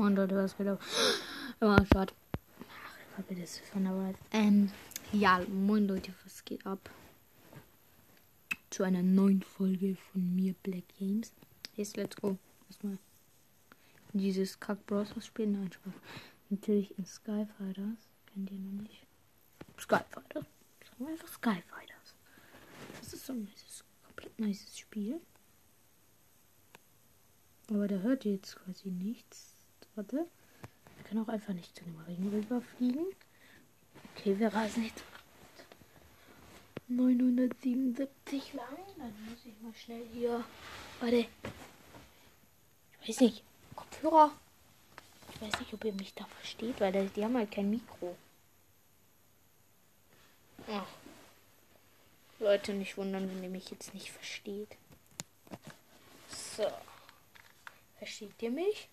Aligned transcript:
Moin 0.00 0.16
Leute, 0.16 0.34
was 0.34 0.56
geht 0.56 0.66
ab? 0.66 0.80
Immer 1.60 1.84
Start. 1.84 2.14
Ach, 3.18 3.22
ich 3.28 3.38
das 3.38 3.58
von 3.58 3.84
der 3.84 3.92
Wahl. 3.94 4.14
Ähm, 4.32 4.70
ja, 5.12 5.42
moin 5.46 5.86
Leute, 5.86 6.14
was 6.24 6.42
geht 6.42 6.64
ab? 6.64 6.88
Zu 8.70 8.84
einer 8.84 9.02
neuen 9.02 9.42
Folge 9.42 9.96
von 9.96 10.34
mir, 10.34 10.54
Black 10.62 10.84
Games. 10.98 11.34
Jetzt, 11.76 11.98
let's 11.98 12.16
go. 12.16 12.38
Erstmal 12.70 12.96
dieses 14.14 14.58
Kack 14.58 14.86
Browser 14.86 15.20
spielen. 15.20 15.52
Nein, 15.52 15.70
Spaß. 15.70 15.92
Natürlich 16.48 16.96
in 16.96 17.04
Skyfighters. 17.04 18.08
Kennt 18.24 18.50
ihr 18.50 18.58
noch 18.58 18.80
nicht? 18.80 19.06
Skyfighters. 19.78 20.46
Sagen 20.82 21.04
wir 21.04 21.08
einfach 21.08 21.28
Skyfighters. 21.28 22.14
Das 22.98 23.12
ist 23.12 23.26
so 23.26 23.34
ein 23.34 23.44
nices, 23.44 23.84
komplett 24.06 24.38
nices 24.38 24.78
Spiel. 24.78 25.20
Aber 27.68 27.86
da 27.86 27.96
hört 27.96 28.24
ihr 28.24 28.32
jetzt 28.32 28.56
quasi 28.56 28.88
nichts. 28.88 29.59
Warte. 30.00 30.26
Wir 30.96 31.04
können 31.04 31.22
auch 31.22 31.28
einfach 31.28 31.52
nicht 31.52 31.76
zu 31.76 31.84
dem 31.84 31.98
Ring 32.06 32.30
rüberfliegen. 32.32 33.04
Okay, 34.16 34.38
wir 34.38 34.48
reisen 34.48 34.84
jetzt 34.84 35.04
977 36.88 38.54
lang. 38.54 38.78
Dann 38.96 39.12
muss 39.28 39.44
ich 39.44 39.52
mal 39.60 39.74
schnell 39.74 40.02
hier. 40.14 40.42
Warte. 41.00 41.26
Ich 43.02 43.08
weiß 43.10 43.20
nicht. 43.20 43.44
Kopfhörer. 43.76 44.32
Ich 45.34 45.42
weiß 45.42 45.60
nicht, 45.60 45.74
ob 45.74 45.84
ihr 45.84 45.92
mich 45.92 46.14
da 46.14 46.24
versteht, 46.24 46.80
weil 46.80 47.10
die 47.10 47.22
haben 47.22 47.36
halt 47.36 47.50
kein 47.50 47.68
Mikro. 47.68 48.16
Ach. 50.66 50.86
Leute, 52.38 52.72
nicht 52.72 52.96
wundern, 52.96 53.28
wenn 53.28 53.42
ihr 53.42 53.50
mich 53.50 53.70
jetzt 53.70 53.92
nicht 53.92 54.10
versteht. 54.10 54.78
So. 56.56 56.66
Versteht 57.98 58.40
ihr 58.40 58.50
mich? 58.50 58.88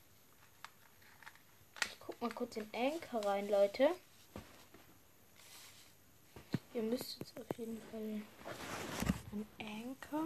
Ich 2.17 2.21
guck 2.21 2.30
mal 2.31 2.35
kurz 2.35 2.57
in 2.57 2.67
Anchor 2.73 3.23
rein, 3.26 3.48
Leute. 3.48 3.89
Ihr 6.73 6.81
müsst 6.81 7.19
jetzt 7.19 7.39
auf 7.39 7.45
jeden 7.59 7.78
Fall 7.92 8.22
an 9.33 9.45
Anchor. 9.59 10.25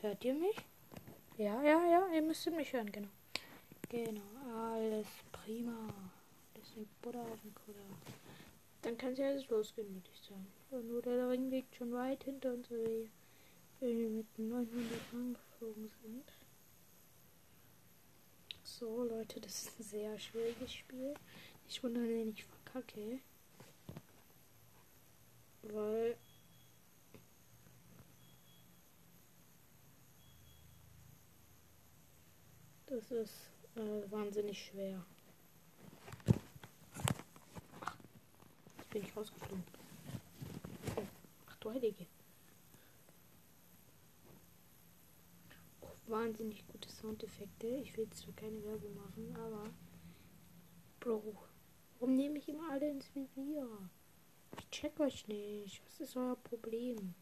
Hört 0.00 0.24
ihr 0.24 0.32
mich? 0.32 0.56
Ja, 1.36 1.62
ja, 1.62 1.84
ja, 1.86 2.06
ihr 2.14 2.22
müsstet 2.22 2.56
mich 2.56 2.72
hören, 2.72 2.90
genau. 2.90 3.08
Genau, 3.90 4.22
alles 4.72 5.06
prima. 5.32 5.92
Das 6.54 6.64
ist 6.82 7.02
Butter 7.02 7.20
auf 7.20 7.42
dem 7.42 7.54
Kutter. 7.54 7.84
Dann 8.80 8.96
kann 8.96 9.12
es 9.12 9.18
ja 9.18 9.26
alles 9.26 9.46
losgehen, 9.50 9.92
würde 9.92 10.08
ich 10.14 10.22
sagen. 10.26 10.46
Und 10.70 10.88
nur 10.88 11.02
der 11.02 11.28
Ring 11.28 11.50
liegt 11.50 11.76
schon 11.76 11.92
weit 11.92 12.24
hinter 12.24 12.54
uns, 12.54 12.70
weil 12.70 13.10
wir 13.80 14.08
mit 14.08 14.38
900 14.38 14.66
angeflogen 15.12 15.90
sind. 16.02 16.32
So, 18.78 19.04
Leute, 19.04 19.40
das 19.40 19.62
ist 19.62 19.78
ein 19.78 19.84
sehr 19.84 20.18
schwieriges 20.18 20.74
Spiel. 20.74 21.14
Ich 21.68 21.80
wundere, 21.84 22.08
wenn 22.08 22.30
ich 22.30 22.44
verkacke. 22.44 23.20
Weil. 25.62 26.16
Das 32.86 33.12
ist 33.12 33.48
äh, 33.76 34.10
wahnsinnig 34.10 34.66
schwer. 34.66 35.06
Ach, 37.80 37.96
jetzt 38.78 38.90
bin 38.90 39.02
ich 39.02 39.16
rausgeflogen. 39.16 39.64
Ach 41.46 41.56
du 41.58 41.70
Heilige. 41.70 42.06
Wahnsinnig 46.08 46.66
gute 46.68 46.88
Soundeffekte. 46.90 47.66
Ich 47.66 47.96
will 47.96 48.08
zwar 48.10 48.34
keine 48.34 48.62
Werbung 48.64 48.94
machen, 48.94 49.36
aber 49.36 49.70
Bro, 51.00 51.36
warum 51.98 52.16
nehme 52.16 52.38
ich 52.38 52.48
immer 52.48 52.70
alle 52.70 52.88
ins 52.88 53.14
Visier? 53.14 53.68
Ich 54.58 54.70
check 54.70 54.98
euch 55.00 55.28
nicht. 55.28 55.82
Was 55.84 56.00
ist 56.00 56.16
euer 56.16 56.36
Problem? 56.36 57.14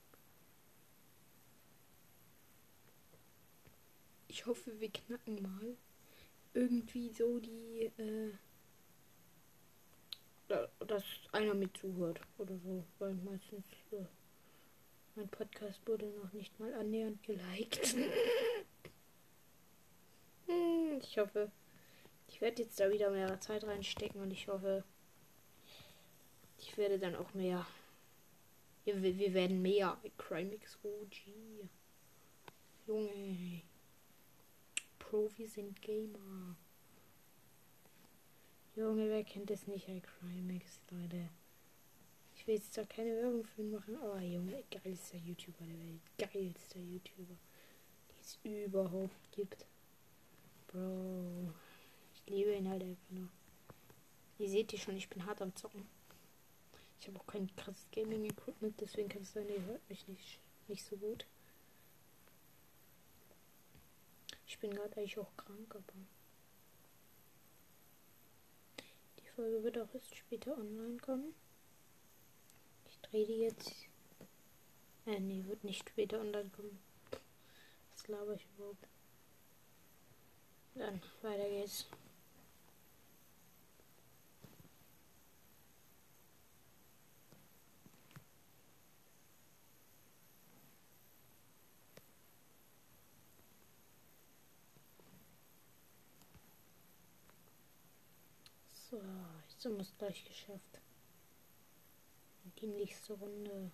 Ich 4.28 4.46
hoffe, 4.46 4.78
wir 4.80 4.90
knacken 4.90 5.42
mal 5.42 5.76
irgendwie 6.54 7.10
so 7.10 7.38
die, 7.38 7.90
äh, 7.96 8.32
dass 10.86 11.04
einer 11.32 11.54
mit 11.54 11.76
zuhört 11.76 12.20
oder 12.38 12.56
so, 12.58 12.84
weil 12.98 13.14
meistens 13.14 13.64
äh, 13.90 14.04
mein 15.14 15.28
Podcast 15.28 15.80
wurde 15.86 16.06
noch 16.22 16.32
nicht 16.32 16.58
mal 16.60 16.72
annähernd 16.74 17.22
geliked. 17.22 17.96
Ich 21.02 21.18
hoffe, 21.18 21.50
ich 22.28 22.40
werde 22.40 22.62
jetzt 22.62 22.80
da 22.80 22.90
wieder 22.90 23.10
mehr 23.10 23.40
Zeit 23.40 23.64
reinstecken 23.64 24.20
und 24.20 24.30
ich 24.30 24.48
hoffe, 24.48 24.84
ich 26.58 26.76
werde 26.78 26.98
dann 26.98 27.16
auch 27.16 27.34
mehr. 27.34 27.66
Wir, 28.84 29.02
wir 29.02 29.34
werden 29.34 29.60
mehr. 29.62 29.98
Crimix 30.16 30.78
OG. 30.82 31.34
Junge. 32.86 33.62
Profi 34.98 35.46
sind 35.46 35.80
Gamer. 35.82 36.56
Junge, 38.74 39.08
wer 39.10 39.24
kennt 39.24 39.50
das 39.50 39.66
nicht, 39.66 39.88
ein 39.88 40.00
Crimix, 40.00 40.80
Leute? 40.90 41.28
Ich 42.34 42.46
will 42.46 42.54
jetzt 42.54 42.76
da 42.76 42.84
keine 42.84 43.14
Werbung 43.16 43.44
für 43.44 43.60
ihn 43.60 43.70
machen, 43.70 43.96
aber 43.96 44.20
Junge, 44.20 44.64
geilster 44.70 45.18
YouTuber 45.18 45.64
der 45.66 45.78
Welt. 45.78 46.00
Geilster 46.32 46.80
YouTuber, 46.80 47.36
die 48.10 48.20
es 48.20 48.38
überhaupt 48.42 49.30
gibt. 49.32 49.66
Bro. 50.72 51.52
Ich 52.14 52.26
liebe 52.26 52.54
ihn 52.54 52.68
halt 52.68 52.82
einfach 52.82 53.10
nur. 53.10 53.28
Ihr 54.38 54.48
seht 54.48 54.72
ihr 54.72 54.78
schon, 54.78 54.96
ich 54.96 55.08
bin 55.08 55.26
hart 55.26 55.42
am 55.42 55.54
Zocken. 55.54 55.86
Ich 57.00 57.08
habe 57.08 57.18
auch 57.18 57.26
kein 57.26 57.54
krasses 57.56 57.86
Gaming-Equipment, 57.92 58.80
deswegen 58.80 59.08
kann 59.08 59.22
es 59.22 59.32
sein, 59.32 59.48
ihr 59.48 59.62
hört 59.64 59.88
mich 59.88 60.06
nicht, 60.08 60.40
nicht 60.68 60.84
so 60.84 60.96
gut. 60.96 61.26
Ich 64.46 64.58
bin 64.58 64.72
gerade 64.74 64.96
eigentlich 64.96 65.18
auch 65.18 65.36
krank, 65.36 65.74
aber. 65.74 65.92
Die 69.18 69.28
Folge 69.28 69.62
wird 69.62 69.78
auch 69.78 69.92
erst 69.94 70.14
später 70.16 70.56
online 70.56 70.98
kommen. 70.98 71.34
Ich 72.88 72.98
drehe 73.00 73.26
die 73.26 73.38
jetzt. 73.38 73.72
Äh, 75.06 75.20
nee, 75.20 75.44
wird 75.46 75.64
nicht 75.64 75.88
später 75.88 76.20
online 76.20 76.50
kommen. 76.50 76.78
Was 77.92 78.08
laber 78.08 78.34
ich 78.34 78.46
überhaupt? 78.56 78.86
Dann 80.74 81.00
weiter 81.20 81.48
geht's. 81.48 81.86
So, 98.90 99.00
jetzt 99.48 99.64
haben 99.64 99.76
wir 99.76 99.82
es 99.82 99.96
gleich 99.96 100.24
geschafft. 100.24 100.80
Die 102.60 102.66
nächste 102.66 103.14
Runde. 103.14 103.70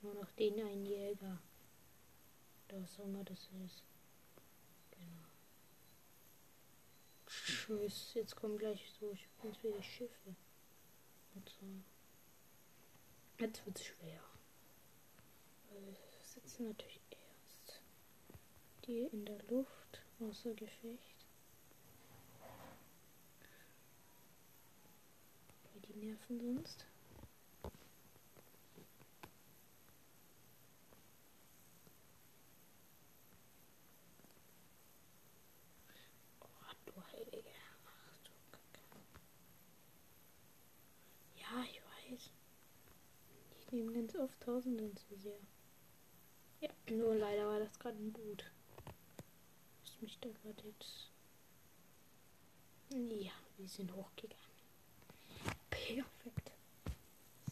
Nur 0.00 0.14
noch 0.14 0.30
den 0.32 0.60
einen 0.60 0.86
Jäger. 0.86 1.38
Oder 2.68 2.82
was 2.82 3.00
auch 3.00 3.04
immer 3.04 3.24
das 3.24 3.50
ist. 3.66 3.87
Tschüss. 7.26 8.14
Jetzt 8.14 8.36
kommen 8.36 8.58
gleich 8.58 8.90
so 8.98 9.16
ganz 9.42 9.56
viele 9.58 9.82
Schiffe. 9.82 10.34
Und 11.34 11.48
so. 11.48 11.66
Jetzt 13.38 13.64
wird 13.66 13.78
es 13.78 13.84
schwer. 13.84 14.22
Wir 15.70 15.96
sitzen 16.24 16.68
natürlich 16.68 17.00
erst 17.10 17.80
die 18.86 19.02
in 19.12 19.24
der 19.26 19.42
Luft 19.44 20.02
außer 20.20 20.54
Gefecht. 20.54 21.26
Weil 25.72 25.80
die 25.82 26.06
nerven 26.06 26.40
sonst. 26.40 26.86
Tausenden 44.40 44.96
zu 44.96 45.16
sehr. 45.16 45.38
Ja, 46.60 46.70
nur 46.90 47.14
leider 47.14 47.46
war 47.46 47.60
das 47.60 47.78
gerade 47.78 47.96
ein 47.98 48.12
Boot. 48.12 48.50
Ist 49.84 50.02
mich 50.02 50.18
da 50.18 50.28
gerade 50.30 50.62
jetzt. 50.66 51.12
Ja, 52.90 53.32
wir 53.56 53.68
sind 53.68 53.94
hochgegangen. 53.94 54.42
Perfekt. 55.70 56.50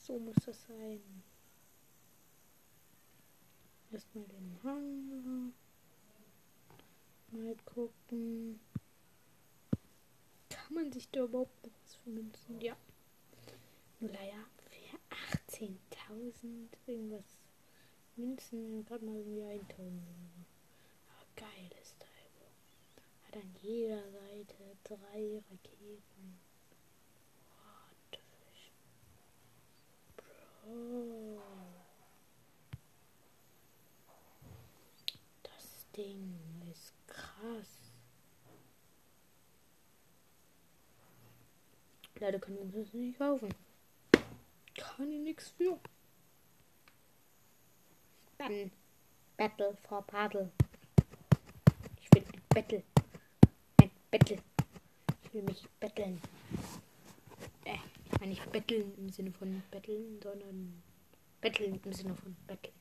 So 0.01 0.19
muss 0.19 0.37
das 0.45 0.61
sein. 0.67 1.23
Erstmal 3.93 4.25
den 4.25 4.59
Hang. 4.65 5.53
Mal 7.31 7.57
gucken. 7.65 8.59
kann 10.49 10.75
man 10.75 10.91
sich 10.91 11.09
da 11.11 11.25
überhaupt 11.25 11.65
noch 11.65 11.73
was 11.85 11.95
vermünzen? 11.97 12.61
Ja. 12.61 12.77
Leider 14.01 14.45
für 14.59 14.77
18.000 16.09 16.69
irgendwas 16.87 17.25
Münzen 18.17 18.85
gerade 18.85 19.05
mal 19.05 19.17
irgendwie 19.17 19.43
1.000 19.43 20.01
Aber 21.09 21.27
geil 21.37 21.71
ist 21.83 21.99
Teil. 21.99 22.09
Hat 23.27 23.37
an 23.37 23.55
jeder 23.61 24.03
Seite 24.11 24.77
drei 24.85 25.43
Raketen. 25.51 26.39
What? 27.51 28.21
Bro. 30.17 31.43
Das 35.43 35.87
Ding 35.97 36.39
ist 36.71 36.95
krass. 37.07 37.93
Leider 42.19 42.39
können 42.39 42.57
wir 42.57 42.65
uns 42.65 42.75
das 42.75 42.95
nicht 42.95 43.19
kaufen. 43.19 43.55
Kann 44.75 45.11
ich 45.11 45.21
nichts 45.21 45.51
für. 45.51 45.79
Dann 48.47 48.71
Battle 49.37 49.77
for 49.89 50.03
Paddle. 50.07 50.53
Ich 52.01 52.09
will 52.15 52.25
ein 52.33 52.43
Battle. 52.49 52.83
Ein 53.81 53.91
Battle. 54.11 54.39
Ich 55.25 55.35
will 55.35 55.43
mich 55.43 55.69
betteln. 55.81 56.21
Äh, 57.65 57.79
ich 58.05 58.13
meine 58.21 58.31
nicht 58.31 58.53
betteln 58.53 58.95
im 58.99 59.11
Sinne 59.11 59.33
von 59.33 59.63
betteln, 59.71 60.21
sondern 60.23 60.81
betteln 61.41 61.81
im 61.85 61.93
Sinne 61.93 62.15
von 62.15 62.37
betteln. 62.47 62.75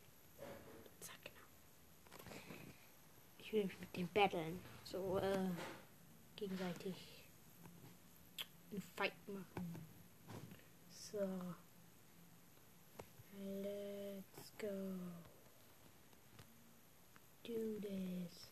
Zack, 1.00 1.18
genau. 1.24 2.32
Ich 3.40 3.52
will 3.52 3.66
mich 3.66 3.80
mit 3.80 3.96
dem 3.96 4.08
betteln. 4.10 4.60
So, 4.84 5.18
äh, 5.18 5.50
gegenseitig 6.36 6.96
einen 8.72 8.84
Fight 8.96 9.14
machen. 9.28 9.76
So. 10.92 11.28
Let's 13.38 14.54
go. 14.60 15.25
Do 17.46 17.80
this. 17.80 18.50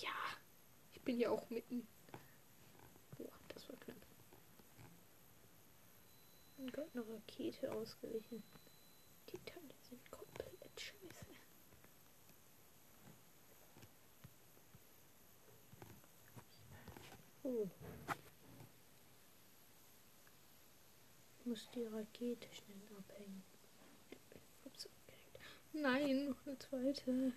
Ja, 0.00 0.10
ich 0.92 1.00
bin 1.02 1.20
ja 1.20 1.30
auch 1.30 1.48
mitten. 1.50 1.86
Boah, 3.16 3.30
das 3.46 3.68
war 3.68 3.76
knapp. 3.76 3.96
Und 6.58 6.72
gerade 6.72 6.90
eine 6.94 7.08
Rakete 7.08 7.70
ausgewichen. 7.72 8.42
Die 9.28 9.38
Teile 9.46 9.74
sind 9.88 10.10
komplett 10.10 10.80
scheiße. 10.80 11.26
Oh. 17.44 17.68
Ich 21.38 21.46
muss 21.46 21.68
die 21.72 21.84
Rakete 21.84 22.48
schnell 22.52 22.98
abhängen. 22.98 23.44
Nein, 25.74 26.26
noch 26.26 26.46
eine 26.46 26.58
zweite. 26.58 27.32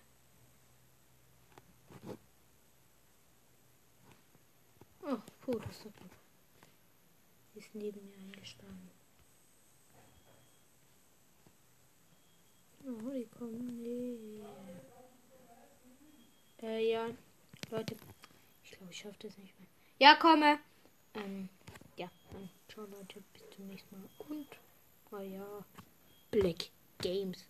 Oh, 5.02 5.18
puh, 5.42 5.58
das 5.60 5.86
ist. 5.86 5.94
Die 7.54 7.60
ist 7.60 7.74
neben 7.74 8.06
mir 8.06 8.18
eingeschlagen. 8.18 8.92
Oh, 12.86 13.10
die 13.10 13.26
kommen 13.26 13.82
näher. 13.82 14.46
Äh, 16.62 16.92
ja. 16.92 17.10
Leute, 17.72 17.96
ich 18.64 18.72
glaube, 18.72 18.92
ich 18.92 19.00
schaffe 19.00 19.18
das 19.20 19.38
nicht 19.40 19.60
mehr. 19.60 19.68
Ja, 19.98 20.16
komme. 20.16 20.60
Ähm, 21.16 21.50
ja, 21.98 22.10
dann 22.32 22.50
ciao 22.68 22.86
Leute, 22.86 23.24
bis 23.34 23.50
zum 23.56 23.68
nächsten 23.68 24.00
Mal. 24.00 24.10
Und, 24.30 24.48
oh 25.12 25.18
ja, 25.18 25.66
Black 26.30 26.70
Games. 27.00 27.48